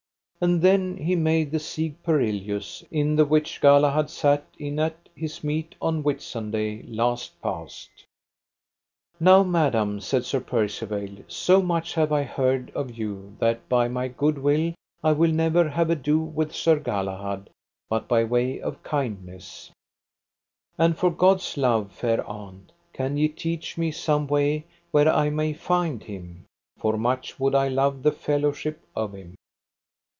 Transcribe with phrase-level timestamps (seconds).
[0.43, 5.43] And then he made the Siege Perilous, in the which Galahad sat in at his
[5.43, 7.89] meat on Whitsunday last past.
[9.19, 14.07] Now, madam, said Sir Percivale, so much have I heard of you that by my
[14.07, 17.51] good will I will never have ado with Sir Galahad
[17.87, 19.69] but by way of kindness;
[20.75, 25.53] and for God's love, fair aunt, can ye teach me some way where I may
[25.53, 26.45] find him?
[26.79, 29.35] for much would I love the fellowship of him.